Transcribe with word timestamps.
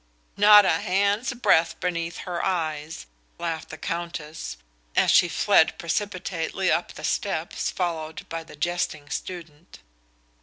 "Not 0.35 0.65
a 0.65 0.79
hand's 0.79 1.31
breadth 1.33 1.79
beneath 1.79 2.21
her 2.25 2.43
eyes," 2.43 3.05
laughed 3.37 3.69
the 3.69 3.77
Countess, 3.77 4.57
as 4.95 5.11
she 5.11 5.27
fled 5.29 5.77
precipitately 5.77 6.71
up 6.71 6.93
the 6.93 7.03
steps, 7.03 7.69
followed 7.69 8.27
by 8.27 8.43
the 8.43 8.55
jesting 8.55 9.09
student. 9.11 9.77